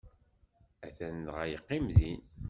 [0.85, 2.21] Atan dɣa, yeqqim din.